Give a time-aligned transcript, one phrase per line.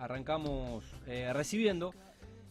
[0.00, 1.94] arrancamos eh, recibiendo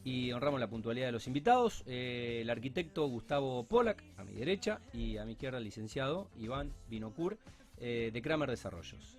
[0.04, 1.84] y honramos la puntualidad de los invitados.
[1.88, 6.72] Eh, el arquitecto Gustavo Polak, a mi derecha, y a mi izquierda el licenciado Iván
[6.88, 7.38] Binocur,
[7.78, 9.18] eh, de Kramer Desarrollos.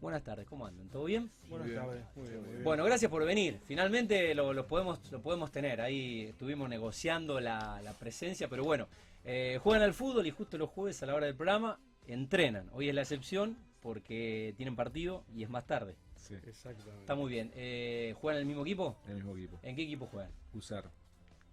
[0.00, 0.88] Buenas tardes, ¿cómo andan?
[0.90, 1.30] ¿Todo bien?
[1.48, 2.64] Buenas tardes, muy bien, muy bien.
[2.64, 3.58] Bueno, gracias por venir.
[3.64, 5.80] Finalmente lo, lo podemos, lo podemos tener.
[5.80, 8.88] Ahí estuvimos negociando la, la presencia, pero bueno,
[9.24, 12.68] eh, juegan al fútbol y justo los jueves a la hora del programa entrenan.
[12.72, 15.96] Hoy es la excepción porque tienen partido y es más tarde.
[16.28, 17.00] Sí, Exactamente.
[17.00, 17.50] Está muy bien.
[17.54, 18.96] Eh, ¿Juegan en el mismo equipo?
[19.04, 19.58] en el mismo equipo.
[19.62, 20.30] ¿En qué equipo juegan?
[20.54, 20.90] Usar.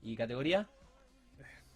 [0.02, 0.68] ¿Y categoría?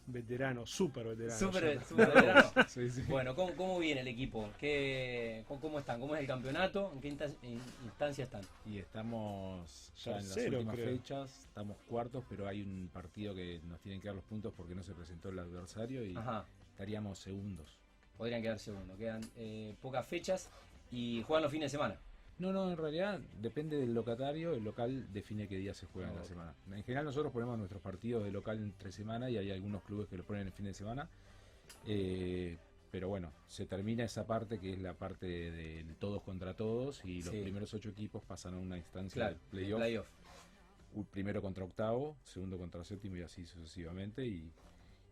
[0.09, 1.38] Veterano, súper veterano.
[1.38, 2.52] Súper veterano.
[2.69, 3.02] Sí, sí.
[3.09, 4.49] Bueno, ¿cómo, ¿cómo viene el equipo?
[4.57, 5.99] ¿Qué, cómo, están?
[5.99, 6.93] ¿Cómo es el campeonato?
[6.93, 8.41] ¿En qué instan- in- instancia están?
[8.65, 10.88] Y estamos ya en las últimas creo.
[10.97, 14.75] fechas, estamos cuartos, pero hay un partido que nos tienen que dar los puntos porque
[14.75, 17.77] no se presentó el adversario y Ajá, estaríamos segundos.
[18.17, 18.95] podrían quedar segundo.
[18.95, 20.49] Quedan eh, pocas fechas
[20.89, 21.99] y juegan los fines de semana.
[22.39, 26.13] No, no, en realidad depende del locatario, el local define qué día se juega en
[26.13, 26.27] Ah, la ok.
[26.27, 26.53] semana.
[26.71, 30.17] En general nosotros ponemos nuestros partidos de local entre semana y hay algunos clubes que
[30.17, 31.09] los ponen en fin de semana.
[31.85, 32.57] Eh,
[32.91, 37.03] pero bueno, se termina esa parte que es la parte de, de todos contra todos
[37.05, 37.41] y los Sí.
[37.41, 40.07] primeros ocho equipos pasan a una instancia Claro, de playoff.
[40.94, 44.51] un primero contra octavo, segundo contra séptimo y así sucesivamente y,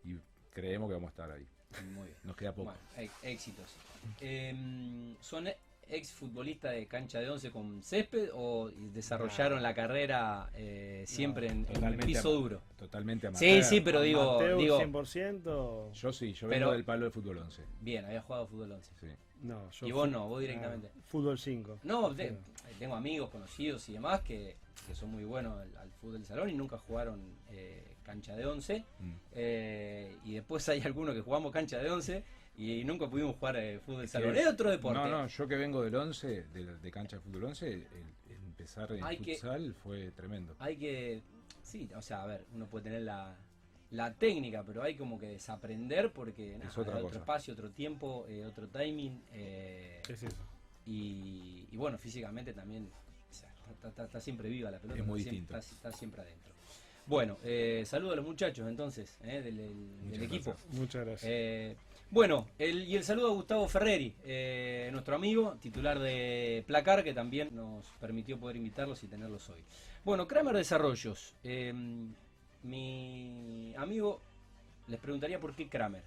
[0.04, 0.16] y
[0.54, 1.46] creemos que vamos a estar ahí.
[1.96, 2.18] Muy bien.
[2.24, 2.72] Nos queda poco.
[2.96, 3.76] Bueno, éxitos.
[4.22, 5.48] Em, ¿Son
[5.90, 11.60] ex futbolistas de cancha de once con césped o desarrollaron la carrera eh, siempre en,
[11.60, 12.62] en totalmente piso duro?
[12.78, 13.64] Totalmente Sí, amateur.
[13.64, 15.92] sí, pero digo, digo 100%.
[15.94, 17.62] Yo sí, yo Pero- vengo del palo de fútbol 11.
[17.82, 18.92] bien, había jugado fútbol 11.
[19.00, 19.08] Sí.
[19.42, 20.90] No, yo Y vos no, vos directamente.
[20.96, 21.80] Ah, fútbol 5.
[21.84, 22.38] No, de-
[22.80, 24.56] tengo amigos conocidos y demás que,
[24.88, 28.46] que son muy buenos al, al fútbol de salón y nunca jugaron eh, cancha de
[28.46, 28.84] 11.
[29.00, 29.12] Mm.
[29.34, 32.24] Eh, y después hay algunos que jugamos cancha de 11
[32.58, 34.34] y nunca pudimos jugar eh, fútbol salón.
[34.34, 34.98] que- Es otro deporte.
[35.00, 37.88] No, no, yo que vengo del 11, de, de cancha de fútbol 11, el-
[38.30, 40.56] el empezar en Hay que- futsal fue tremendo.
[40.60, 41.22] Hay que.
[41.62, 43.36] Sí, o sea, a ver, uno puede tener la,
[43.92, 47.20] la técnica, pero hay como que desaprender porque nada, Es otra otro cosa.
[47.20, 49.22] espacio, otro tiempo, eh, otro timing.
[49.34, 50.38] eh, Es eso.
[50.86, 52.88] y, y bueno, físicamente también
[53.30, 55.00] o sea, está, está- está siempre viva la pelota.
[55.02, 55.76] Es muy está siempre- distinto.
[55.76, 56.54] Está, está siempre adentro.
[57.08, 60.56] Bueno, eh, saludo a los muchachos entonces eh, del, del- del Muchas equipo.
[60.72, 61.24] Muchas gracias.
[61.32, 61.76] Eh,
[62.12, 67.14] bueno, el- y el saludo a Gustavo Ferreri, eh, nuestro amigo, titular de Placar, que
[67.14, 69.64] también nos permitió poder invitarlos y tenerlos hoy.
[70.04, 71.36] Bueno, Kramer Desarrollos.
[71.44, 71.74] eh,
[72.64, 74.22] mi amigo
[74.88, 76.04] les preguntaría por qué Kramer.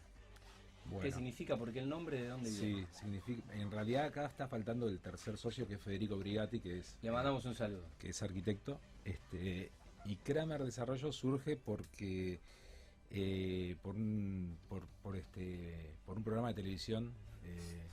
[1.03, 1.57] ¿Qué significa?
[1.59, 2.23] ¿Por qué el nombre?
[2.23, 2.81] ¿De dónde viene?
[2.81, 6.79] sí, significa, en realidad acá está faltando el tercer socio que es Federico Brigatti, que
[6.79, 7.85] es, Le mandamos un saludo.
[7.99, 8.81] que es arquitecto.
[9.05, 9.71] Este,
[10.07, 12.41] y Kramer Desarrollo surge porque
[13.11, 17.15] eh, por, un, por, por este, por un programa de televisión
[17.45, 17.87] eh,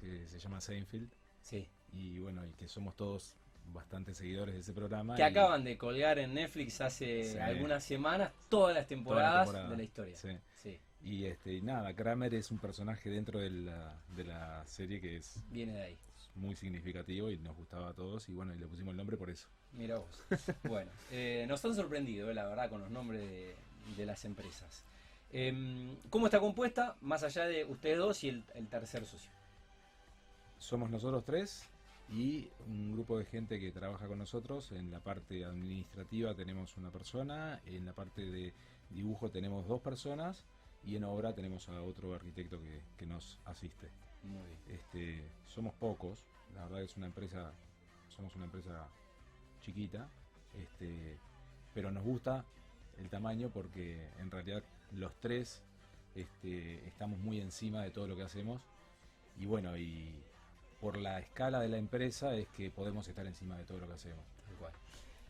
[0.00, 1.10] que se llama Seinfeld.
[1.42, 1.68] Sí.
[1.92, 3.34] Y bueno, y que somos todos
[3.72, 5.14] bastante seguidores de ese programa.
[5.14, 7.38] Que y- acaban de colgar en Netflix hace Sí.
[7.38, 9.70] algunas semanas todas las temporadas temporada.
[9.70, 10.16] de la historia.
[10.16, 10.30] Sí.
[10.62, 15.16] Sí, Y este, nada, Kramer es un personaje dentro de la, de la serie que
[15.16, 15.98] es viene de ahí.
[16.34, 19.30] muy significativo y nos gustaba a todos y bueno, y le pusimos el nombre por
[19.30, 19.48] eso.
[19.72, 20.24] Mira vos.
[20.64, 23.54] Bueno, eh, nos han sorprendido, eh, la verdad, con los nombres de,
[23.96, 24.84] de las empresas.
[25.30, 26.96] Em, ¿Cómo está compuesta?
[27.00, 29.30] Más allá de ustedes dos y el, el tercer socio.
[30.58, 31.68] Somos nosotros tres
[32.08, 34.72] y un grupo de gente que trabaja con nosotros.
[34.72, 38.54] En la parte administrativa tenemos una persona, en la parte de
[38.90, 40.44] dibujo tenemos dos personas
[40.84, 43.88] y en obra tenemos a otro arquitecto que, que nos asiste.
[44.22, 44.78] Muy bien.
[44.78, 46.24] Este, somos pocos,
[46.54, 47.52] la verdad es una empresa,
[48.08, 48.88] somos una empresa
[49.60, 50.08] chiquita,
[50.54, 51.18] este,
[51.74, 52.44] pero nos gusta
[52.98, 55.62] el tamaño porque en realidad los tres
[56.14, 58.60] este, estamos muy encima de todo lo que hacemos
[59.38, 60.14] y bueno, y
[60.80, 63.94] por la escala de la empresa es que podemos estar encima de todo lo que
[63.94, 64.24] hacemos.
[64.46, 64.72] Tal cual.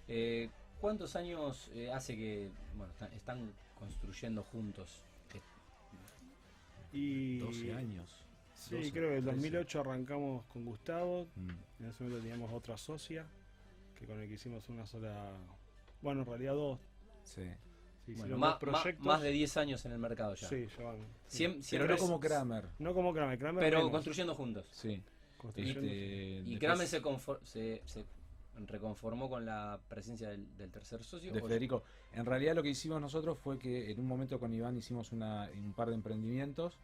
[0.08, 0.48] Eh,
[0.80, 5.00] ¿Cuántos años eh, hace que bueno, están, están construyendo juntos?
[5.30, 5.42] Que-
[6.92, 8.24] Y 12 años.
[8.54, 9.36] Sí, 12, creo que en 13.
[9.36, 11.26] 2008 arrancamos con Gustavo.
[11.36, 11.50] Mm,
[11.84, 13.24] En ese momento teníamos otra socia
[13.98, 15.32] que con el que hicimos una sola.
[16.02, 16.78] Bueno, en realidad dos.
[17.28, 18.14] Sí.
[18.16, 19.04] Bueno, ma- proyectos.
[19.04, 20.48] más de 10 años en el mercado ya.
[20.48, 20.96] Sí, llevan.
[21.26, 21.44] sí.
[21.44, 22.64] Siem- Pero no es- como Kramer.
[22.78, 23.38] No como Kramer.
[23.38, 23.92] Kramer Pero menos.
[23.92, 24.66] construyendo juntos.
[24.72, 25.02] Sí.
[25.36, 28.04] Construyendo, Este, ¿Y Kramer se, confor- se, se
[28.66, 31.32] reconformó con la presencia del, del tercer socio?
[31.32, 31.82] de ¿O- Federico.
[32.12, 35.48] En realidad lo que hicimos nosotros fue que en un momento con Iván hicimos una,
[35.54, 36.78] un par de emprendimientos.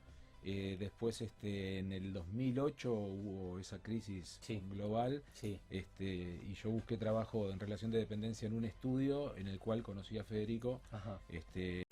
[0.44, 4.60] Eh, después este, en el 2008 hubo esa crisis Sí.
[4.70, 6.04] global Sí, este,
[6.48, 10.18] y yo busqué trabajo en relación de dependencia en un estudio en el cual conocí
[10.18, 10.80] a Federico.
[10.90, 11.20] ajá.
[11.28, 11.82] Este,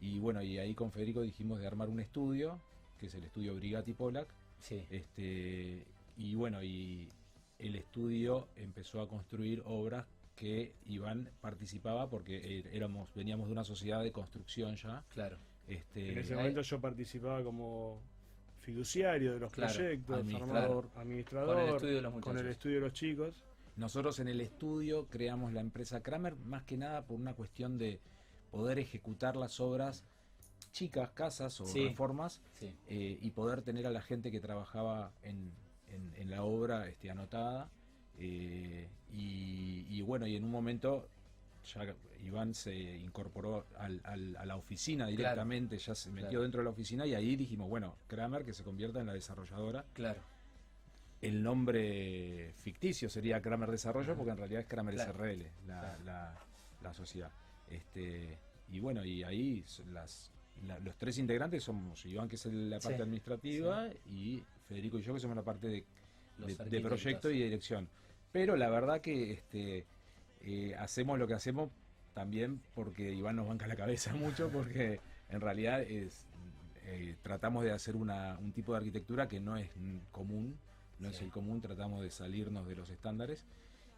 [0.00, 2.58] y bueno, y ahí con Federico dijimos de armar un estudio,
[2.98, 4.28] que es el estudio Brigati Polak.
[4.60, 4.84] Sí.
[4.90, 5.84] Este,
[6.16, 7.08] y bueno, y
[7.58, 10.06] el estudio empezó a construir obras
[10.36, 15.04] que Iván participaba porque eh, éramos veníamos de una sociedad de construcción ya.
[15.10, 15.36] Claro.
[15.66, 18.00] Este, En ese momento yo participaba como
[18.60, 20.88] fiduciario de los Claro, proyectos, administrador.
[20.90, 22.40] Con el estudio de los con muchachos.
[22.42, 23.44] el estudio de los chicos.
[23.76, 28.00] Nosotros en el estudio creamos la empresa Kramer más que nada por una cuestión de
[28.50, 30.04] poder ejecutar las obras
[30.72, 31.88] chicas, casas o Sí.
[31.88, 32.76] reformas Sí.
[32.88, 35.52] eh, y poder tener a la gente que trabajaba en,
[35.88, 37.70] en- en la obra este, anotada.
[38.22, 41.08] eh, y, y bueno, y en un momento
[41.74, 41.94] ya
[42.24, 46.42] Iván se incorporó al- al- a la oficina directamente, ya se metió Claro.
[46.42, 49.84] dentro de la oficina y ahí dijimos, bueno, Kramer que se convierta en la desarrolladora.
[49.92, 50.20] Claro.
[51.20, 55.12] El nombre ficticio sería Kramer Desarrollo porque en realidad es Kramer Claro.
[55.12, 56.38] SRL, la, la-
[56.82, 57.30] la sociedad.
[57.68, 58.38] Este,
[58.70, 60.32] y bueno, y ahí s- las,
[60.64, 65.02] la- los tres integrantes somos Iván, que es la parte Sí, administrativa, y Federico y
[65.02, 65.84] yo, que somos la parte de,
[66.70, 67.88] de- proyecto y de dirección.
[68.32, 69.84] Pero la verdad que este,
[70.40, 71.70] eh, hacemos lo que hacemos
[72.14, 76.26] también porque Iván nos banca la cabeza mucho, porque en realidad es
[76.86, 79.70] eh, tratamos de hacer una, un tipo de arquitectura que no es
[80.10, 80.58] común,
[80.98, 83.44] no es el común, tratamos de salirnos de los estándares.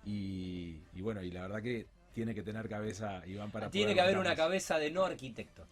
[0.05, 3.97] Y, y bueno, y la verdad que tiene que tener cabeza Iván para Tiene poder
[3.97, 5.67] que haber una cabeza de no arquitecto.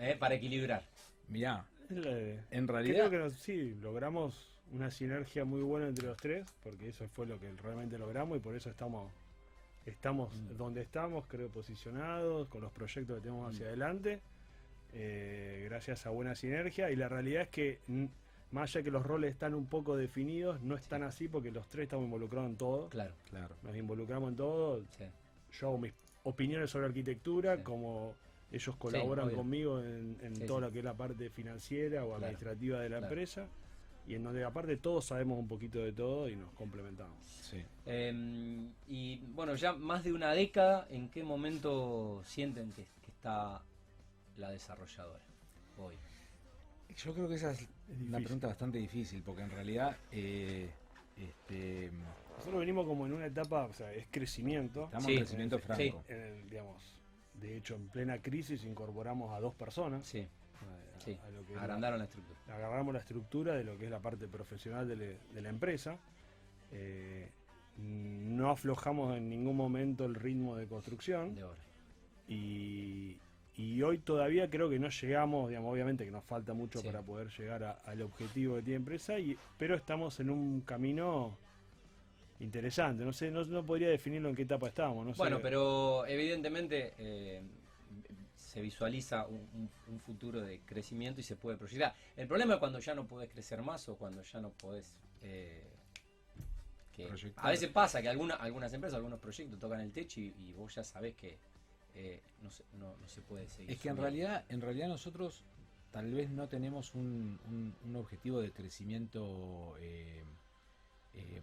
[0.00, 0.16] ¿eh?
[0.18, 0.82] Para equilibrar.
[1.28, 1.96] Mirá, en
[2.48, 7.06] Creo realidad que nos- sí, logramos una sinergia muy buena entre los tres, porque eso
[7.08, 9.12] fue lo que realmente logramos y por eso estamos
[9.86, 10.56] estamos Mm.
[10.56, 13.68] donde estamos, creo, posicionados, con los proyectos que tenemos hacia Mm.
[13.68, 14.20] adelante,
[14.92, 16.90] eh, gracias a buena sinergia.
[16.90, 17.80] Y la realidad es que,
[18.50, 21.84] más allá que los roles están un poco definidos, no están así porque los tres
[21.84, 22.88] estamos involucrados en todo.
[22.88, 23.14] Claro.
[23.28, 23.56] claro.
[23.62, 24.84] Nos involucramos en todo.
[24.96, 25.04] sí.
[25.60, 25.92] Yo hago mis
[26.24, 27.62] opiniones sobre arquitectura, Sí.
[27.62, 28.12] como
[28.50, 30.64] ellos colaboran conmigo en, en Sí, todo sí.
[30.64, 33.14] lo que es la parte financiera o Claro, administrativa de la claro.
[34.06, 37.16] Y en donde aparte todos sabemos un poquito de todo y nos complementamos.
[37.42, 37.62] Sí.
[37.86, 43.62] Eh, y bueno, ya más de una década, ¿en qué momento sienten que, que está
[44.36, 45.22] la desarrolladora
[45.78, 45.94] hoy?
[46.96, 48.24] Yo creo que esa es una difícil.
[48.24, 50.70] pregunta bastante difícil, porque en realidad eh,
[51.16, 51.90] este,
[52.36, 54.84] Nosotros venimos como en una etapa, o sea, es crecimiento.
[54.84, 55.62] estamos Sí, en crecimiento sí.
[55.64, 56.04] franco.
[56.08, 57.00] En el, digamos,
[57.34, 60.06] de hecho, en plena crisis incorporamos a dos personas.
[60.06, 60.26] Sí,
[61.04, 61.18] sí.
[61.24, 62.38] a lo que es la- Agrandaron la estructura.
[62.48, 65.98] agarramos la estructura de lo que es la parte profesional de, le- de la empresa.
[66.72, 67.30] Eh,
[67.78, 71.58] no aflojamos en ningún momento el ritmo de construcción De ahora.
[72.28, 73.16] y,
[73.56, 76.86] y hoy todavía creo que no llegamos, digamos, obviamente que nos falta mucho Sí.
[76.86, 81.36] para poder llegar al objetivo que tiene empresa, y, pero estamos en un camino
[82.40, 83.04] interesante.
[83.04, 85.04] No sé, no, no podría definirlo en qué etapa estamos.
[85.06, 85.18] No sé.
[85.18, 87.42] Bueno, pero evidentemente eh,
[88.54, 91.92] se visualiza un, un- un futuro de crecimiento y se puede proyectar.
[92.14, 94.94] El problema es cuando ya no podés crecer más o cuando ya no podés...
[95.22, 95.68] eh,
[96.92, 100.52] que a veces pasa que alguna, algunas empresas, algunos proyectos tocan el techo y, y
[100.52, 101.40] vos ya sabés que
[101.96, 103.72] eh, no, se, no, no se puede seguir.
[103.72, 105.42] Es que en realidad, en realidad nosotros
[105.90, 109.76] tal vez no tenemos un, un- un objetivo de crecimiento.
[109.80, 110.22] eh,
[111.14, 111.42] eh,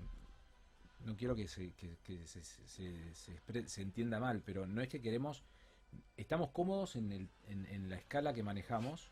[1.05, 4.65] no quiero que, se, que- que se, se- se- se expre- se entienda mal, pero
[4.65, 5.43] no es que queremos.
[6.17, 9.09] Estamos cómodos en, el, en, en la escala que manejamos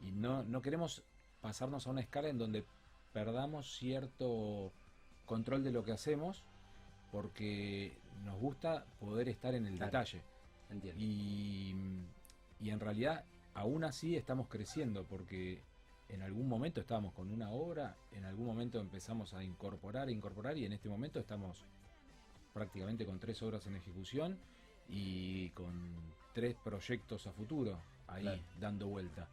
[0.00, 1.02] y no, no queremos
[1.40, 2.64] pasarnos a una escala en donde
[3.12, 4.72] perdamos cierto
[5.26, 6.44] control de lo que hacemos
[7.10, 9.90] porque nos gusta poder estar en el Claro.
[9.92, 10.22] detalle.
[10.70, 11.00] Entiendo.
[11.00, 11.74] Y,
[12.60, 13.24] y en realidad
[13.54, 15.62] aún así estamos creciendo porque
[16.08, 20.64] en algún momento estábamos con una obra, en algún momento empezamos a incorporar, incorporar y
[20.66, 21.64] en este momento estamos
[22.52, 24.38] prácticamente con tres obras en ejecución
[24.92, 25.72] y con
[26.32, 28.42] tres proyectos a futuro ahí Claro.
[28.60, 29.26] dando vuelta.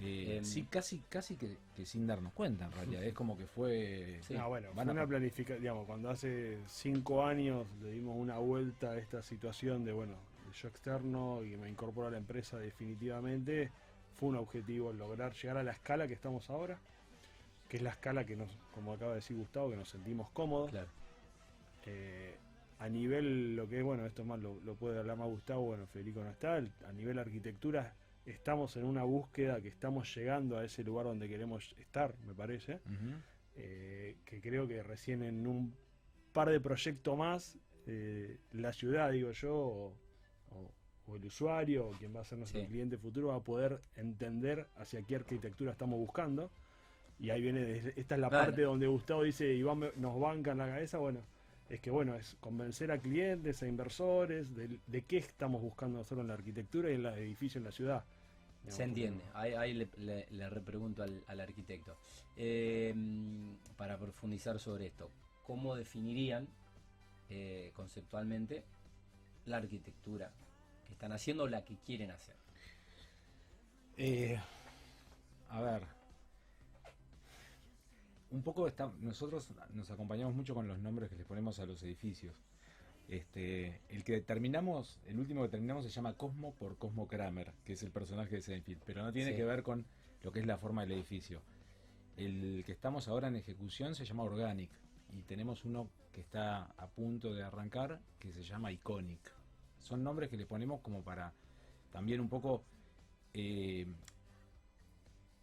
[0.00, 0.44] Eh, Em.
[0.44, 3.02] sí, casi, casi que, que sin darnos cuenta en realidad.
[3.02, 4.20] Es como que fue...
[4.22, 4.36] Sí.
[4.36, 8.38] Ah, bueno, Van fue a- una planificación, digamos, cuando hace cinco años le dimos una
[8.38, 10.14] vuelta a esta situación de, bueno,
[10.62, 13.72] yo externo y me incorporo a la empresa definitivamente,
[14.16, 16.78] fue un objetivo lograr llegar a la escala que estamos ahora,
[17.68, 20.70] que es la escala que nos, como acaba de decir Gustavo, que nos sentimos cómodos.
[20.70, 20.88] Claro.
[21.86, 22.36] Eh,
[22.78, 25.86] a nivel, lo que es, bueno, esto más lo, lo puede hablar más Gustavo, bueno,
[25.86, 27.94] Federico no está, el- a nivel arquitectura
[28.24, 32.80] estamos en una búsqueda que estamos llegando a ese lugar donde queremos estar, me parece
[33.56, 35.74] eh, que creo que recién en un
[36.32, 39.94] par de proyectos más, eh, la ciudad, digo yo, o,
[40.52, 40.72] o-
[41.08, 42.66] o el usuario, o quien va a ser nuestro Sí.
[42.66, 46.50] cliente futuro, va a poder entender hacia qué arquitectura estamos buscando.
[47.18, 50.66] Y ahí viene, esta es la parte donde Gustavo dice, Iván nos banca en la
[50.68, 51.22] cabeza, bueno,
[51.68, 56.20] es que bueno, es convencer a clientes, a inversores, de, de qué estamos buscando nosotros
[56.22, 58.04] en la arquitectura y en los edificios en la ciudad.
[58.68, 61.96] Se entiende, ahí, ahí le, le- le repregunto al, al arquitecto.
[62.36, 62.94] Eh,
[63.76, 65.10] para profundizar sobre esto,
[65.46, 66.46] cómo definirían
[67.30, 68.64] eh, conceptualmente
[69.46, 70.30] la arquitectura
[70.86, 72.36] que están haciendo o la que quieren hacer.
[73.96, 74.38] Eh,
[75.50, 75.97] a ver.
[78.30, 81.82] Un poco está, nosotros nos acompañamos mucho con los nombres que les ponemos a los
[81.82, 82.34] edificios.
[83.08, 87.72] Este, el que terminamos, el último que terminamos se llama Cosmo por Cosmo Kramer, que
[87.72, 89.36] es el personaje de Seinfeld, pero no tiene Sí.
[89.38, 89.86] que ver con
[90.22, 91.40] lo que es la forma del edificio.
[92.18, 94.70] El que estamos ahora en ejecución se llama Organic
[95.16, 99.32] y tenemos uno que está a punto de arrancar que se llama Iconic.
[99.78, 101.32] Son nombres que le ponemos como para
[101.92, 102.62] también un poco
[103.32, 103.86] eh,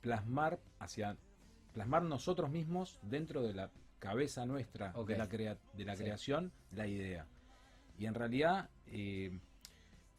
[0.01, 1.18] plasmar hacia
[1.75, 6.03] plasmar nosotros mismos dentro de la cabeza nuestra de la, crea- de la Sí.
[6.03, 7.27] creación la idea
[8.00, 9.38] y en realidad eh,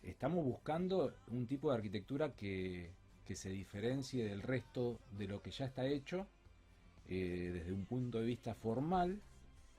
[0.03, 2.91] estamos buscando un tipo de arquitectura que,
[3.25, 6.27] que se diferencie del resto de lo que ya está hecho
[7.09, 9.21] eh, desde un punto de vista formal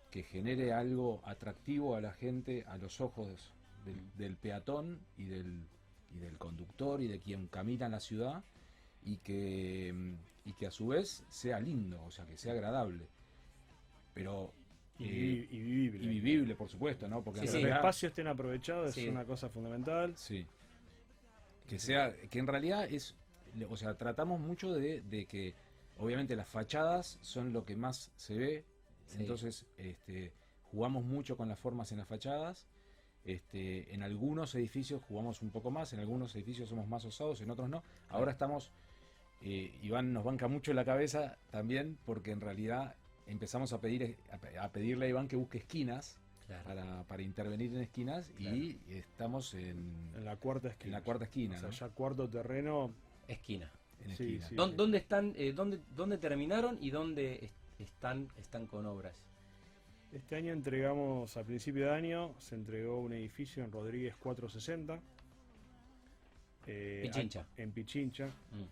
[0.10, 3.54] que genere algo atractivo a la gente a los ojos
[3.86, 5.62] del, del peatón y del,
[6.16, 8.44] y del conductor y de quien camina en la ciudad
[9.04, 9.94] y que,
[10.46, 13.08] y que a su vez sea lindo, o sea, que sea agradable.
[14.14, 14.54] Pero
[15.00, 16.04] Y, eh, y vivible.
[16.04, 17.22] y vivible, por supuesto, ¿no?
[17.24, 17.62] Porque Sí, sí.
[17.62, 19.06] los espacios estén aprovechados Sí.
[19.06, 20.16] es una cosa fundamental.
[20.18, 20.46] Sí.
[21.68, 23.14] Que sea, que en realidad es,
[23.70, 25.54] o sea, tratamos mucho de, de que,
[26.00, 28.66] obviamente las fachadas son lo que más se ve,
[29.06, 29.18] Sí.
[29.22, 30.32] entonces, este,
[30.72, 32.68] jugamos mucho con las formas en las fachadas.
[33.24, 37.52] Este, en algunos edificios jugamos un poco más, en algunos edificios somos más osados, en
[37.52, 37.84] otros no.
[38.10, 38.72] Ahora estamos,
[39.42, 42.96] eh, Iván nos banca mucho la cabeza también, porque en realidad
[43.28, 46.64] empezamos a pedir a pe- a pedirle a Iván que busque esquinas Claro.
[46.64, 50.86] para, para intervenir en esquinas y estamos en, En la cuarta esquina.
[50.88, 51.76] en la cuarta esquina, O sea, ¿no?
[51.76, 52.94] ya cuarto terreno.
[53.28, 53.70] Esquina.
[54.06, 54.48] En Sí, esquina.
[54.48, 54.56] sí.
[54.56, 59.22] ¿Dó- ¿Dónde están, eh, dónde, dónde terminaron y dónde est- están, están con obras?
[60.14, 65.02] Este año entregamos, a principio de año, se entregó un edificio en Rodríguez 460.
[66.66, 67.42] eh, Pichincha.
[67.42, 68.28] a- En Pichincha.
[68.28, 68.64] Mm.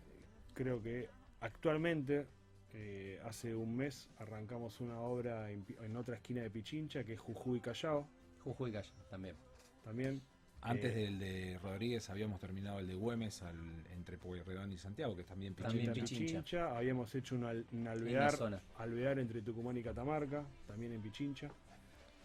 [0.56, 1.08] Creo que
[1.42, 2.26] actualmente,
[2.74, 7.60] eh, hace un mes, arrancamos una obra en, otra esquina de Pichincha, que es Jujuy
[7.60, 8.08] Callao.
[8.44, 9.36] Jujuy Gallo también.
[9.84, 10.22] También.
[10.62, 15.16] Antes Eh, del de Rodríguez habíamos terminado el de Güemes al, entre Pueyrredón y Santiago,
[15.16, 16.16] que es también También Pichincha.
[16.16, 16.42] en Pichincha.
[16.42, 16.78] Pichincha.
[16.78, 18.34] Habíamos hecho un, al- un alvear,
[18.78, 21.50] alvear entre Tucumán y Catamarca, también en Pichincha.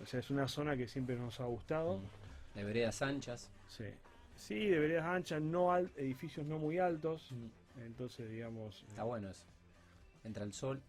[0.01, 1.99] O sea, es una zona que siempre nos ha gustado.
[1.99, 2.57] Mm.
[2.59, 3.51] De veredas anchas.
[3.69, 3.85] Sí.
[4.37, 7.35] Sí, de veredas anchas, no al- edificios no muy altos.
[7.79, 8.85] Entonces, digamos.
[8.89, 9.47] Está eh, bueno eso.
[10.25, 10.83] Entra el sol.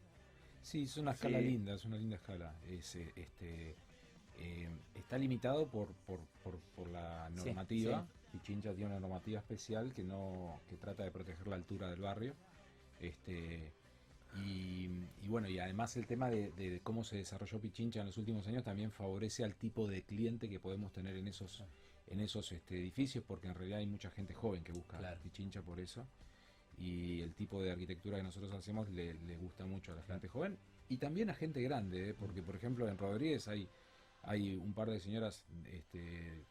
[0.61, 1.45] Sí, es una escala Sí.
[1.45, 2.55] linda, es una linda escala.
[2.67, 3.75] Es, eh, este,
[4.37, 8.07] eh, está limitado por, por, por, por la Sí, normativa.
[8.31, 12.35] Pichincha tiene una normativa especial que no que trata de proteger la altura del barrio.
[12.99, 13.73] Este,
[14.45, 14.85] y,
[15.21, 18.47] y bueno, y además el tema de, de cómo se desarrolló Pichincha en los últimos
[18.47, 21.63] años también favorece al tipo de cliente que podemos tener en esos
[22.07, 25.21] en esos este, edificios, porque en realidad hay mucha gente joven que busca Claro.
[25.21, 26.05] Pichincha por eso.
[26.81, 30.27] Y el tipo de arquitectura que nosotros hacemos le, le gusta mucho a la gente
[30.27, 30.57] joven
[30.89, 32.13] y también a gente grande, ¿eh?
[32.13, 33.67] porque por ejemplo en Rodríguez hay,
[34.23, 36.43] hay un par de señoras este,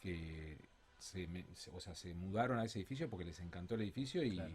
[0.00, 0.56] que
[0.98, 4.22] se, me- se- o sea, se mudaron a ese edificio porque les encantó el edificio
[4.24, 4.54] y, Claro.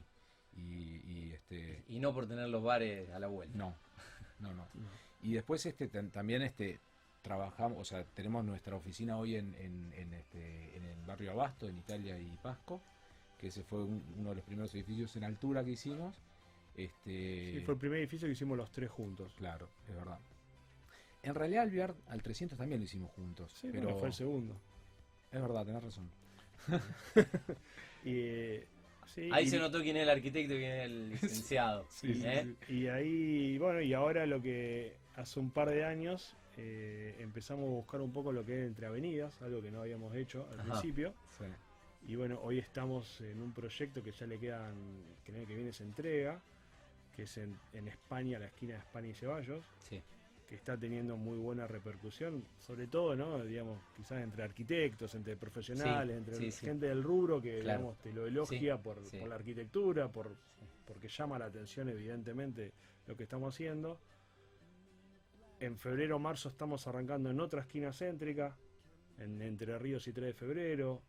[0.58, 3.58] y, y, este, Y no por tener los bares a la vuelta.
[3.58, 3.74] no,
[4.40, 4.68] no, no.
[5.24, 6.80] Y después este tam- también este
[7.22, 11.68] trabajamos, o sea, tenemos nuestra oficina hoy en, en, en este, en el barrio Abasto,
[11.68, 12.82] en Italia y Pasco,
[13.46, 16.20] que ese fue un- uno de los primeros edificios en altura que hicimos.
[16.74, 19.36] Este, sí, fue el primer edificio que hicimos los tres juntos.
[19.38, 20.18] Claro, es verdad.
[21.22, 24.14] En realidad al Viar al 300 también lo hicimos juntos, Sí, pero bueno, fue el
[24.16, 24.60] segundo.
[25.32, 26.10] es verdad, tenés razón.
[28.04, 28.68] Y, eh,
[29.14, 31.86] sí, Ahí y- se notó quién es el arquitecto y quién es el licenciado.
[31.92, 32.56] Sí, sí, ¿eh?
[32.68, 32.74] sí.
[32.74, 37.70] Y ahí, bueno, y ahora lo que hace un par de años eh, empezamos a
[37.74, 40.72] buscar un poco lo que es entre avenidas, algo que no habíamos hecho al Ajá.
[40.72, 41.14] principio.
[42.08, 44.76] Y bueno, hoy estamos en un proyecto que ya le quedan,
[45.24, 46.40] que el año que viene se entrega,
[47.16, 50.04] que es en, en España, la esquina de España y Ceballos, Sí.
[50.48, 53.44] que está teniendo muy buena repercusión, sobre todo, ¿no?
[53.44, 56.66] Digamos, quizás entre arquitectos, entre profesionales, Sí, entre sí, sí.
[56.68, 57.80] gente del rubro que, Claro.
[57.80, 60.36] digamos, te lo elogia por la arquitectura, por,
[60.86, 62.74] porque llama la atención, evidentemente,
[63.08, 64.00] lo que estamos haciendo.
[65.60, 68.56] En febrero, marzo estamos arrancando en otra esquina céntrica,
[69.18, 71.02] en Entre Ríos y 3 de febrero,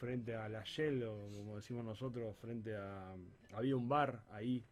[0.00, 3.14] frente a la Shell, o como decimos nosotros, frente a...
[3.52, 4.64] Había un bar ahí,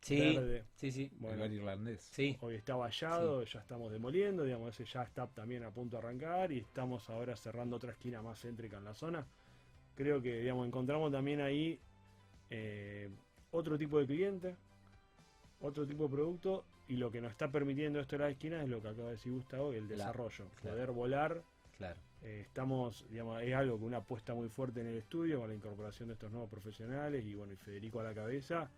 [0.00, 0.64] Sí, verde.
[0.76, 1.10] sí, sí.
[1.18, 2.00] Bueno, El bar irlandés.
[2.12, 6.06] Sí, Hoy está vallado, ya estamos demoliendo, digamos, ese ya está también a punto de
[6.06, 9.26] arrancar y estamos ahora cerrando otra esquina más céntrica en la zona.
[9.96, 11.80] Creo que, digamos, encontramos también ahí
[12.50, 13.10] eh,
[13.50, 14.56] otro tipo de cliente,
[15.60, 18.68] otro tipo de producto y lo que nos está permitiendo esto de la esquina es
[18.68, 20.76] lo que acaba de decir Gustavo, el La- desarrollo, claro.
[20.76, 21.42] poder volar.
[21.76, 21.98] Claro.
[22.22, 25.54] Eh, estamos, digamos, es algo que una apuesta muy fuerte en el estudio con la
[25.54, 28.70] incorporación de estos nuevos profesionales y bueno, y Federico a la cabeza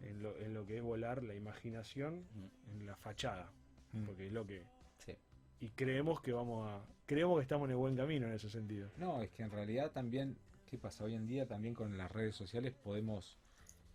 [0.00, 3.50] en lo, en lo que es volar la imaginación Mm, en la fachada,
[3.92, 4.04] Mm.
[4.06, 4.64] porque es lo que
[4.98, 5.14] Sí.
[5.60, 8.88] y creemos que vamos a creemos que estamos en el buen camino en ese sentido.
[8.96, 11.04] No, es que en realidad también, ¿qué pasa?
[11.04, 13.36] Hoy en día también con las redes sociales podemos,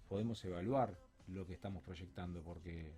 [0.09, 0.97] podemos evaluar
[1.27, 2.91] lo que estamos proyectando, porque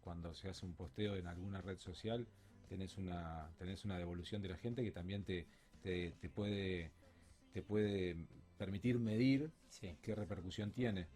[0.00, 2.26] cuando se hace un posteo en alguna red social,
[2.72, 5.46] tenés una, tenés una devolución de la gente que también te,
[5.82, 6.90] te, te puede,
[7.52, 8.16] te puede
[8.56, 9.94] permitir medir Sí.
[10.00, 11.06] qué repercusión tiene.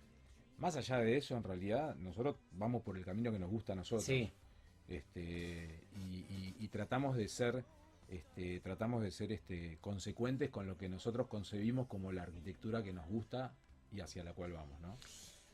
[0.58, 3.76] Más allá de eso, en realidad, nosotros vamos por el camino que nos gusta a
[3.76, 4.04] nosotros.
[4.04, 4.30] Sí.
[4.88, 5.98] Este, y,
[6.28, 7.64] y- y tratamos de ser,
[8.08, 12.92] este, tratamos de ser este, consecuentes con lo que nosotros concebimos como la arquitectura que
[12.92, 13.54] nos gusta
[13.92, 14.96] y hacia la cual vamos, ¿no?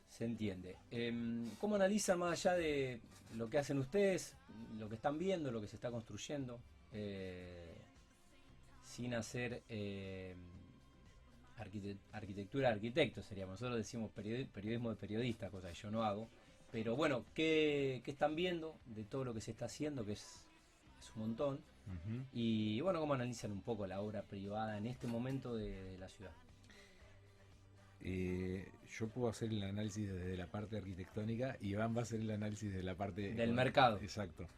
[0.09, 0.76] Se entiende.
[0.90, 3.00] Em, ¿Cómo analizan más allá de
[3.35, 4.37] lo que hacen ustedes,
[4.78, 6.61] lo que están viendo, lo que se está construyendo,
[6.92, 7.76] eh,
[8.85, 10.35] sin hacer eh,
[11.59, 13.52] arquite- arquitectura de arquitectos seríamos?
[13.61, 16.28] Nosotros decimos periodi- periodismo de periodista, cosa que yo no hago.
[16.71, 20.47] Pero bueno, ¿qué, qué están viendo de todo lo que se está haciendo, que es,
[21.00, 21.61] es un montón?
[22.32, 26.09] Y bueno, ¿cómo analizan un poco la obra privada en este momento de, de la
[26.09, 26.32] ciudad?
[28.04, 28.68] Eh,
[28.99, 32.30] yo puedo hacer el análisis desde la parte arquitectónica y Iván va a hacer el
[32.30, 33.35] análisis de la parte...
[33.35, 33.99] Del mercado.
[34.02, 34.49] Exacto.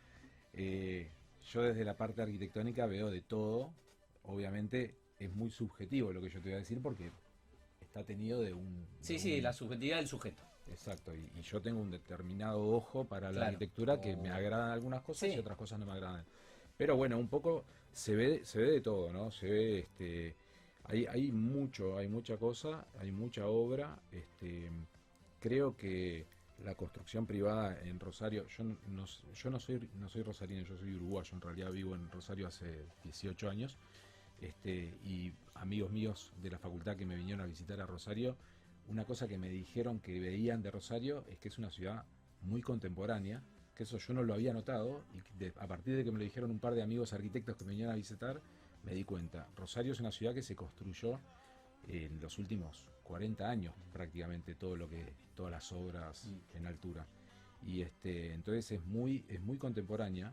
[0.55, 1.11] Eh,
[1.53, 3.73] yo desde la parte arquitectónica veo de todo.
[4.25, 7.11] Obviamente es muy subjetivo lo que yo te voy a decir porque
[7.81, 8.87] está tenido de un...
[9.01, 10.43] Sí, de sí, un- la subjetividad del sujeto.
[10.71, 14.23] Exacto, y, y yo tengo un determinado ojo para la arquitectura que Oh.
[14.23, 15.37] me agradan algunas cosas Sí.
[15.37, 16.25] y otras cosas no me agradan.
[16.79, 19.31] Pero bueno, un poco se ve, se ve de todo, ¿no?
[19.31, 20.35] Se ve, este,
[20.85, 23.99] hay, hay mucho, hay mucha cosa, hay mucha obra.
[24.13, 24.71] Este,
[25.41, 26.27] creo que
[26.65, 30.95] la construcción privada en Rosario, yo no, yo no soy, no soy rosarino, yo soy
[30.95, 33.77] uruguayo, en realidad vivo en Rosario hace 18 años.
[34.41, 38.37] Este, y amigos míos de la facultad que me vinieron a visitar a Rosario,
[38.89, 42.05] una cosa que me dijeron que veían de Rosario es que es una ciudad
[42.43, 43.43] muy contemporánea,
[43.75, 46.25] que eso yo no lo había notado, y de- a partir de que me lo
[46.25, 48.41] dijeron un par de amigos arquitectos que me vinieron a visitar,
[48.85, 49.49] me di cuenta.
[49.57, 51.21] Rosario es una ciudad que se construyó
[51.89, 56.57] en los últimos 40 años prácticamente todo lo que todas las obras Mm.
[56.57, 57.07] en altura.
[57.67, 60.33] Y este entonces es muy es muy contemporánea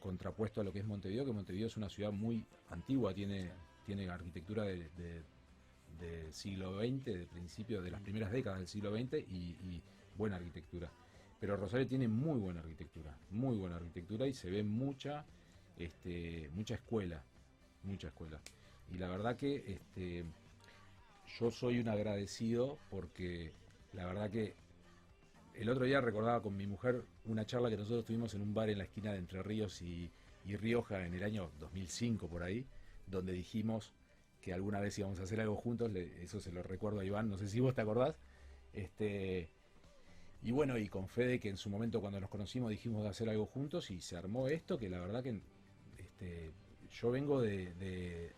[0.00, 3.50] contrapuesto a lo que es Montevideo que Montevideo es una ciudad muy antigua tiene
[3.84, 5.24] tiene arquitectura de,
[6.30, 9.82] siglo XX de principio de las primeras décadas del siglo XX y, y
[10.16, 10.92] buena arquitectura.
[11.40, 15.24] Pero Rosario tiene muy buena arquitectura muy buena arquitectura y se ve mucha
[15.76, 17.24] este mucha escuela
[17.88, 18.40] mucha escuela
[18.92, 20.24] y la verdad que este
[21.38, 23.52] yo soy un agradecido porque
[23.92, 24.54] la verdad que
[25.54, 28.70] el otro día recordaba con mi mujer una charla que nosotros tuvimos en un bar
[28.70, 30.10] en la esquina de Entre Ríos y,
[30.46, 32.64] Rioja en el año 2005 por ahí,
[33.06, 33.92] donde dijimos
[34.40, 37.36] que alguna vez íbamos a hacer algo juntos, eso se lo recuerdo a Iván, no
[37.36, 38.16] sé si vos te acordás.
[38.72, 39.50] Este,
[40.42, 43.28] y bueno, y con Fede que en su momento cuando nos conocimos dijimos de hacer
[43.28, 45.42] algo juntos y se armó esto, que la verdad que
[45.98, 46.50] este,
[46.90, 48.32] yo vengo de, de-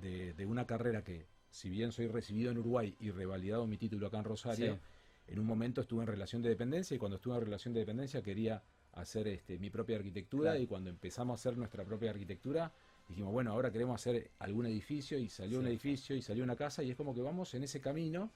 [0.00, 4.06] de- de- una carrera que, si bien soy recibido en Uruguay y revalidado mi título
[4.08, 5.32] acá en Rosario, Sí.
[5.32, 8.22] en un momento estuve en relación de dependencia y cuando estuve en relación de dependencia
[8.22, 8.62] quería
[8.92, 10.62] hacer este, mi propia arquitectura Claro.
[10.62, 12.72] y cuando empezamos a hacer nuestra propia arquitectura
[13.08, 16.82] dijimos, bueno, ahora queremos hacer algún edificio y salió un edificio y salió una casa
[16.82, 18.30] y es como que vamos en ese camino.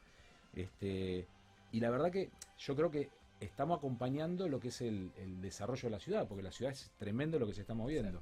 [0.55, 1.27] Este,
[1.73, 3.09] y la verdad que yo creo que
[3.41, 6.91] estamos acompañando lo que es el, el desarrollo de la ciudad, porque la ciudad es
[6.99, 8.21] tremendo lo que se está moviendo.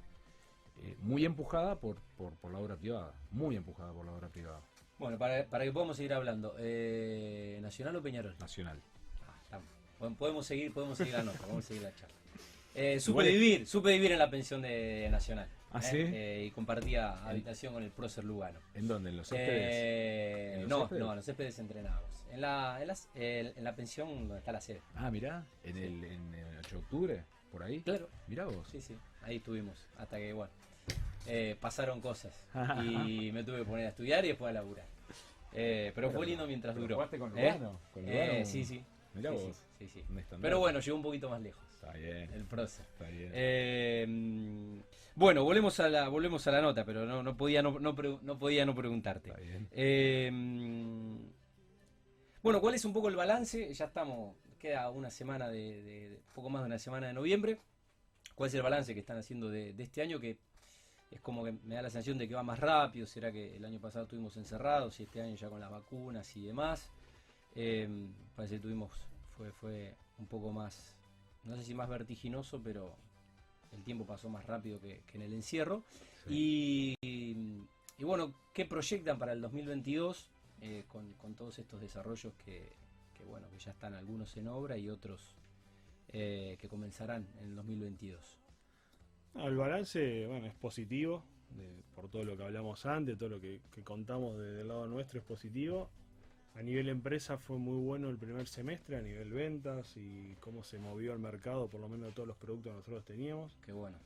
[0.83, 4.61] Eh, muy empujada por, por, por la obra privada, muy empujada por la obra privada,
[4.99, 8.37] Bueno, para, para que podamos seguir hablando, eh, ¿Nacional o Peñarol?
[8.39, 8.81] nacional.
[9.27, 9.67] Ah, estamos.
[9.99, 12.15] Bueno, podemos seguir, podemos seguir la nota, podemos seguir la charla.
[12.79, 15.49] Eh, supe Igual es- vivir, supe vivir en la pensión de Nacional.
[15.73, 16.43] ¿Ah, ¿eh?
[16.43, 16.47] sí?
[16.47, 18.61] Y compartía habitación con el prócer Lugano.
[18.75, 19.09] ¿En dónde?
[19.09, 20.55] ¿En los céspedes?
[20.57, 21.01] ¿En los no, céspedes?
[21.03, 22.11] no, en los céspedes entrenados.
[22.31, 24.83] En la, en, las- en la pensión donde está la sede.
[24.95, 27.25] Ah, mirá, en el, en el 8 de octubre,
[27.57, 27.81] por ahí.
[27.81, 28.09] Claro.
[28.29, 28.69] Mirá vos.
[28.71, 29.79] Sí, sí, ahí estuvimos.
[29.97, 30.53] Hasta que, bueno,
[31.27, 32.45] eh, pasaron cosas.
[32.85, 34.85] y me tuve que poner a estudiar y después a laburar.
[35.55, 36.95] Eh, pero fue lindo mientras ¿Pero duró.
[36.97, 37.43] jugaste con ¿Eh?
[37.45, 37.81] Lugano?
[37.95, 38.85] ¿Con Eh, sí, sí.
[39.15, 39.57] Mirá sí, vos.
[39.79, 40.05] Sí, sí.
[40.43, 41.65] Pero bueno, llegó un poquito más lejos.
[41.75, 42.85] Está bien, El prócer.
[42.93, 44.85] está bien.
[45.15, 48.39] Bueno, volvemos a la, volvemos a la nota, pero no, no podía no, no, no
[48.39, 49.31] podía no preguntarte.
[49.31, 51.33] está bien.
[52.43, 53.73] Bueno, ¿cuál es un poco el balance?
[53.73, 57.61] Ya estamos, queda una semana de, de- de- poco más de una semana de noviembre.
[58.35, 60.19] ¿Cuál es el balance que están haciendo de, de este año?
[60.19, 60.39] Que
[61.11, 63.07] es como que me da la sensación de que va más rápido.
[63.07, 66.45] ¿Será que el año pasado estuvimos encerrados y este año ya con las vacunas y
[66.47, 66.91] demás?
[67.55, 67.89] Eh,
[68.35, 68.91] parece que tuvimos,
[69.37, 70.99] fue, fue un poco más,
[71.45, 72.97] no sé si más vertiginoso, pero
[73.73, 75.85] el tiempo pasó más rápido que, en el encierro.
[76.29, 80.29] Y, y, bueno, ¿qué proyectan para el 2022
[80.61, 82.73] eh, con, con, todos estos desarrollos que,
[83.27, 85.37] bueno, que ya están algunos en obra y otros
[86.09, 88.41] eh, que comenzarán en el 2022?
[89.35, 91.23] El balance bueno, es positivo,
[91.95, 95.25] por todo lo que hablamos antes, todo lo que, contamos desde el lado nuestro es
[95.25, 95.91] positivo.
[96.55, 100.79] A nivel empresa fue muy bueno el primer semestre, a nivel ventas y cómo se
[100.79, 103.59] movió el mercado, por lo menos todos los productos que nosotros teníamos.
[103.63, 103.99] Qué bueno.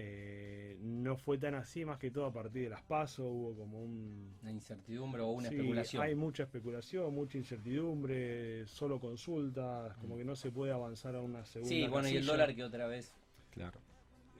[0.00, 3.82] Eh, no fue tan así, más que todo a partir de las pasos, hubo como
[3.82, 4.36] un...
[4.42, 6.02] una incertidumbre o una especulación.
[6.02, 10.18] Hay mucha especulación, mucha incertidumbre, solo consultas, como mm.
[10.18, 11.74] que no se puede avanzar a una segunda.
[11.74, 13.12] Sí, bueno, y el dólar que otra vez.
[13.50, 13.80] Claro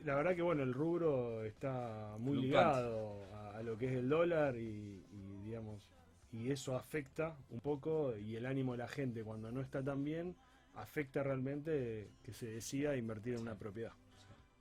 [0.04, 4.56] la verdad que bueno, el rubro está muy ligado a, lo que es el dólar
[4.56, 5.02] y,
[5.44, 5.90] digamos
[6.30, 10.04] y eso afecta un poco y el ánimo de la gente cuando no está tan
[10.04, 10.36] bien
[10.74, 13.92] afecta realmente que se decida invertir en una propiedad.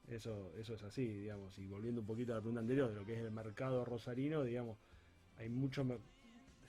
[0.08, 3.06] Eso, eso es así, digamos, y volviendo un poquito a la pregunta anterior de lo
[3.06, 4.78] que es el mercado rosarino, digamos,
[5.38, 5.84] hay mucha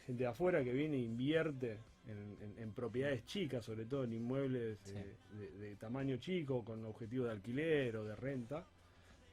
[0.07, 5.16] gente de afuera que viene e invierte en, propiedades chicas, sobre todo en inmuebles eh,
[5.59, 8.64] de, tamaño chico, con objetivo de alquiler o de renta.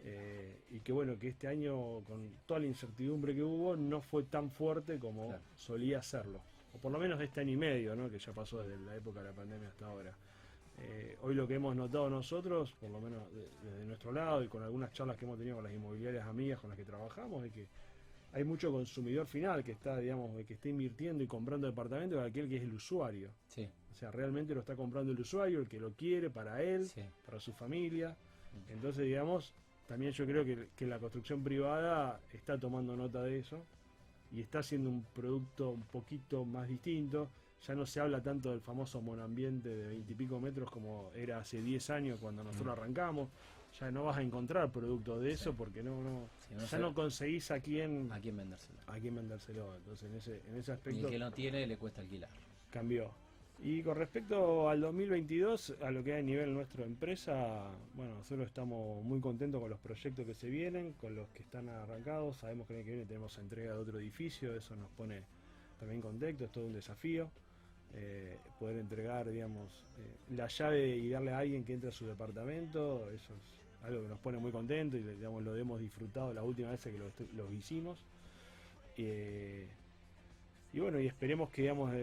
[0.03, 4.23] Eh, y que bueno, que este año, con toda la incertidumbre que hubo, no fue
[4.23, 6.41] tan fuerte como solía serlo.
[6.73, 8.09] O por lo menos este año y medio, ¿no?
[8.09, 10.15] que ya pasó desde la época de la pandemia hasta ahora.
[10.77, 13.23] Eh, hoy lo que hemos notado nosotros, por lo menos
[13.63, 16.69] desde nuestro lado y con algunas charlas que hemos tenido con las inmobiliarias amigas con
[16.69, 17.67] las que trabajamos, es que
[18.33, 22.57] hay mucho consumidor final que está, digamos, que está invirtiendo y comprando departamentos, aquel que
[22.57, 23.29] es el usuario.
[23.47, 23.65] Sí.
[23.93, 26.85] O sea, realmente lo está comprando el usuario, el que lo quiere para él,
[27.25, 28.13] para su familia.
[28.69, 29.53] Entonces, digamos,
[29.87, 33.63] también yo creo que, que, la construcción privada está tomando nota de eso
[34.33, 37.29] y está haciendo un producto un poquito más distinto.
[37.61, 41.89] Ya no se habla tanto del famoso monambiente de veintipico metros como era hace 10
[41.89, 42.79] años cuando nosotros mm.
[42.79, 43.29] arrancamos
[43.79, 46.29] ya no vas a encontrar productos de eso porque no, no,
[46.69, 48.79] ya no conseguís a quién a quién vendérselo.
[48.87, 49.75] A quién vendérselo.
[49.75, 51.01] Entonces en ese, en ese aspecto.
[51.01, 52.29] Y el que no tiene le cuesta alquilar.
[52.69, 53.11] Cambió.
[53.59, 58.47] Y con respecto al 2022, a lo que hay a nivel nuestro empresa, bueno, nosotros
[58.47, 62.37] estamos muy contentos con los proyectos que se vienen, con los que están arrancados.
[62.37, 65.23] Sabemos que el año que viene tenemos entrega de otro edificio, eso nos pone
[65.79, 67.31] también contentos, es todo un desafío.
[67.97, 72.05] Eh, poder entregar, digamos, eh, la llave y darle a alguien que entre a su
[72.05, 76.43] departamento, eso es algo que nos pone muy contentos y digamos, lo hemos disfrutado la
[76.43, 76.99] última vez que
[77.33, 78.03] lo, hicimos.
[78.97, 79.67] Eh,
[80.73, 81.93] y bueno, y esperemos que digamos,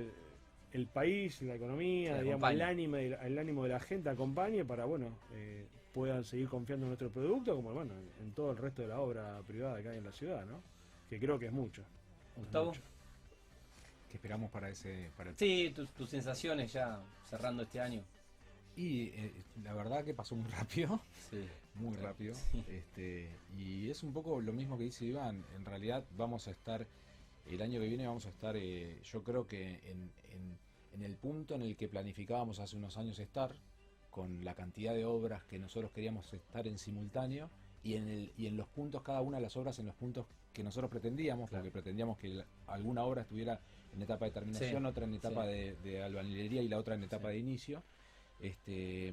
[0.72, 5.18] el, país, la economía, digamos, el, ánimo, el, ánimo de la gente acompañe para bueno
[5.35, 9.00] eh, puedan seguir confiando en nuestro producto, como bueno, en, todo el resto de la
[9.00, 10.62] obra privada que hay en la ciudad, ¿no?
[11.11, 11.83] que creo que es mucho.
[12.37, 12.72] Gustavo.
[14.12, 15.11] ¿Qué esperamos para ese...
[15.16, 18.05] Para Sí, tus sensaciones ya cerrando este año.
[18.77, 21.01] Y eh, la verdad que pasó muy rápido,
[21.77, 22.35] muy rápido.
[22.68, 25.42] Este, y es un poco lo mismo que dice Iván.
[25.57, 26.87] En realidad vamos a estar,
[27.46, 30.11] el año que viene vamos a estar, eh, yo creo que en,
[30.92, 33.55] en, el punto en el que planificábamos hace unos años estar,
[34.11, 37.48] con la cantidad de obras que nosotros queríamos estar en simultáneo,
[37.83, 40.27] y en, el, y en los puntos, cada una de las obras en los puntos
[40.53, 43.59] que nosotros pretendíamos, porque pretendíamos que alguna obra estuviera
[43.94, 47.28] en etapa de terminación, otra en etapa de, de, albañilería y la otra en etapa
[47.28, 47.83] de inicio.
[48.40, 49.12] Este,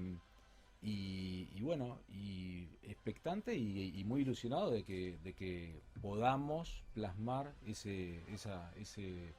[0.82, 8.74] y, bueno, y expectante y, muy ilusionado de que, de que podamos plasmar ese, esa,
[8.78, 9.34] ese,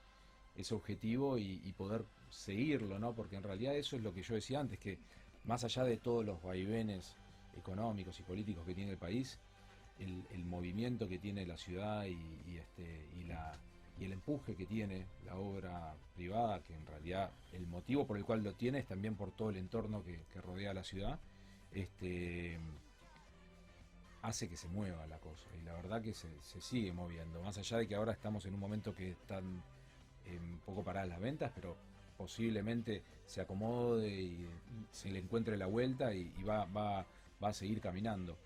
[0.55, 3.14] ese objetivo y, poder seguirlo, ¿no?
[3.14, 4.98] Porque en realidad eso es lo que yo decía antes, que
[5.44, 7.16] más allá de todos los vaivenes
[7.57, 9.40] económicos y políticos que tiene el país,
[9.98, 13.59] el, el movimiento que tiene la ciudad y, este, y la
[14.00, 18.24] y el empuje que tiene la obra privada, que en realidad el motivo por el
[18.24, 21.20] cual lo tiene es también por todo el entorno que, rodea la ciudad,
[21.70, 22.58] este,
[24.22, 25.46] hace que se mueva la cosa.
[25.60, 26.28] Y la verdad que se,
[26.60, 30.82] sigue moviendo, más allá de que ahora estamos en un momento que están un poco
[30.82, 31.76] paradas las ventas, pero
[32.16, 34.48] posiblemente se acomode y
[34.92, 37.04] se le encuentre la vuelta y, va, va,
[37.42, 38.38] va, a seguir caminando.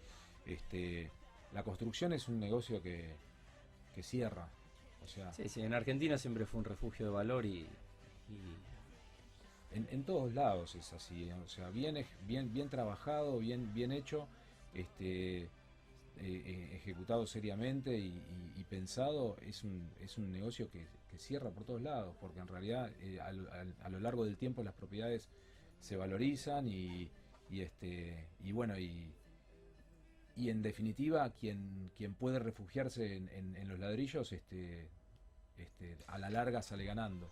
[0.47, 1.13] Este,
[1.53, 3.17] la construcción es un negocio que
[4.03, 4.49] cierra,
[5.07, 7.67] sí, sí, en Argentina siempre fue un refugio de valor y...
[9.73, 11.97] En, todos lados es así, o sea, bien,
[12.29, 14.29] bien, bien trabajado, bien, bien hecho,
[14.73, 15.49] este, eh,
[16.21, 18.23] eh, ejecutado seriamente y,
[18.71, 20.87] pensado, es un, es un negocio que,
[21.17, 25.29] cierra por todos lados, porque en realidad eh, a lo largo del tiempo las propiedades
[25.79, 27.09] se valorizan y,
[27.53, 29.13] este, y bueno, y,
[30.37, 34.89] y en definitiva quien, quien puede refugiarse en, los ladrillos este,
[35.57, 37.31] este, a la larga sale ganando.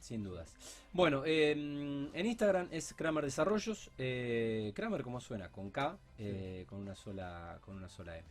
[0.00, 0.56] Sin dudas.
[0.92, 3.88] Bueno, eh, en Instagram es Kramer Desarrollos.
[3.98, 5.48] eh, Kramer, ¿cómo suena?
[5.48, 8.26] Con K, eh, con una sola, con una sola M.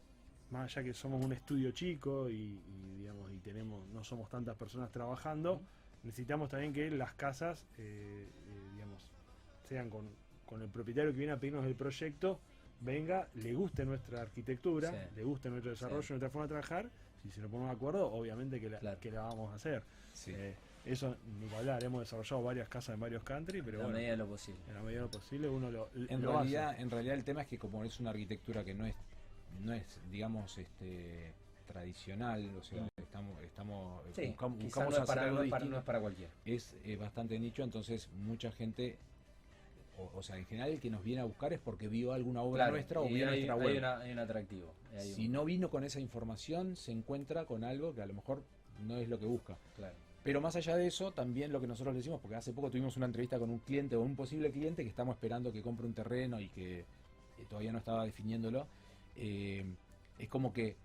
[0.52, 4.58] Más allá que somos un estudio chico y, y, digamos y tenemos no somos tantas
[4.58, 5.62] personas trabajando,
[6.04, 9.12] necesitamos también que las casas, eh, eh, digamos,
[9.68, 10.10] sean con,
[10.46, 12.40] con el propietario que viene a pedirnos el proyecto,
[12.82, 15.16] venga, le guste nuestra arquitectura, Sí.
[15.16, 16.14] le guste nuestro desarrollo, Sí.
[16.14, 16.90] nuestra forma de trabajar.
[17.24, 19.00] Si se nos ponemos de acuerdo, obviamente que la, Claro.
[19.00, 19.84] que la vamos a hacer.
[20.14, 20.32] sí.
[20.36, 23.84] Eh, eso, ni que hablar, hemos desarrollado varias casas en varios country, pero en la
[23.84, 24.60] bueno, medida de lo posible.
[24.68, 26.82] en la medida de lo posible uno lo, En lo realidad, hace.
[26.82, 28.96] en realidad el tema es que como es una arquitectura que no es,
[29.60, 31.36] no es, digamos, este
[31.72, 35.66] tradicional, o sea, estamos, estamos Sí, buscamos, buscamos no es, para, algo no es para-
[35.66, 36.32] no es para cualquiera.
[36.46, 38.98] es eh, bastante nicho, entonces mucha gente,
[39.98, 42.42] o, o sea, en general el que nos viene a buscar es porque vio alguna
[42.42, 43.78] obra Claro, nuestra o vio hay, nuestra hay web.
[43.78, 44.74] una- hay un atractivo.
[44.94, 48.14] hay Si un- no vino con esa información, se encuentra con algo que a lo
[48.14, 48.44] mejor
[48.80, 49.58] no es lo que busca.
[49.76, 49.96] claro.
[50.24, 52.96] Pero más allá de eso, también lo que nosotros le decimos, porque hace poco tuvimos
[52.96, 55.96] una entrevista con un cliente o un posible cliente que estamos esperando que compre un
[55.96, 56.86] terreno y que eh,
[57.50, 58.68] todavía no estaba definiéndolo,
[59.16, 59.66] eh,
[60.20, 60.76] es como que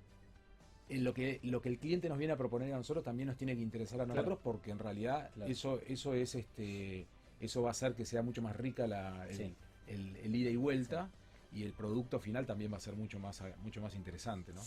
[0.88, 3.56] lo que lo que el cliente nos viene a proponer a nosotros también nos tiene
[3.56, 4.14] que interesar a Claro.
[4.22, 5.50] nosotros porque en realidad Claro.
[5.50, 7.06] eso eso es este
[7.40, 9.54] eso va a hacer que sea mucho más rica la, el, Sí.
[9.88, 11.10] el- el ida y vuelta
[11.52, 14.62] y el producto final también va a ser mucho más mucho más interesante, ¿no?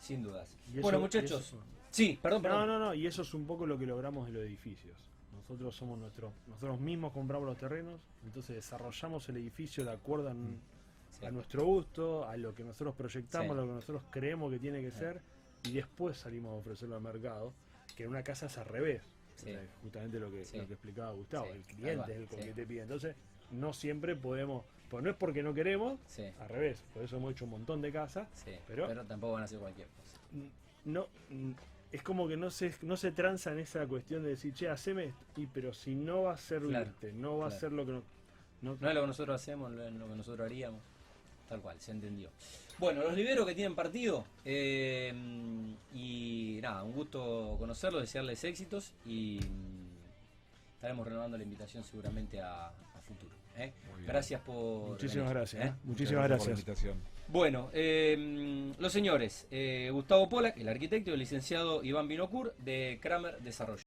[0.00, 0.48] Sin dudas.
[0.68, 1.40] Y eso- bueno, muchachos.
[1.46, 1.58] eso-
[1.90, 2.66] Sí, perdón, No, perdón.
[2.68, 4.96] no, no, y eso es un poco lo que logramos en los edificios.
[5.32, 10.34] Nosotros somos nuestros, nosotros mismos compramos los terrenos, entonces desarrollamos el edificio de acuerdo a,
[10.34, 10.58] Mm.
[11.10, 11.26] Sí.
[11.26, 13.52] a nuestro gusto, a lo que nosotros proyectamos, Sí.
[13.52, 14.98] a lo que nosotros creemos que tiene que Sí.
[14.98, 15.20] ser,
[15.64, 17.52] y después salimos a ofrecerlo al mercado,
[17.96, 19.02] que en una casa es al revés.
[19.36, 19.50] Sí.
[19.50, 20.58] O sea, justamente lo que, Sí.
[20.58, 22.82] lo que explicaba Gustavo, Sí, el cliente es el que te pide.
[22.82, 23.16] Entonces,
[23.50, 25.98] no siempre podemos, pues no es porque no queremos,
[26.40, 28.28] al revés, por eso hemos hecho un montón de casas.
[28.66, 30.20] Pero- Pero, tampoco van a hacer cualquier cosa.
[30.84, 31.08] no
[31.92, 35.04] es como que no se no se tranza en esa cuestión de decir che haceme
[35.06, 37.60] esto", y pero si no va a servirte no va a claro.
[37.60, 38.02] ser lo que no,
[38.62, 40.80] no- No es lo que nosotros hacemos, no es lo que nosotros haríamos.
[41.48, 42.30] Tal cual, se entendió.
[42.78, 44.24] Bueno, los liberos que tienen partido.
[44.44, 45.12] eh,
[45.94, 48.92] y nada, un gusto conocerlos, desearles éxitos.
[49.06, 53.34] Y mm, estaremos renovando la invitación seguramente a, a futuro.
[53.56, 53.72] ¿eh?
[54.06, 54.90] Gracias por.
[54.90, 55.72] muchísimas venir, gracias ¿eh?
[55.84, 57.14] muchísimas por la gracias invitación.
[57.26, 62.98] Bueno, eh, los señores, eh, Gustavo Polak, el arquitecto, y el licenciado Iván Binocur de
[63.00, 63.82] Kramer Desarrollo.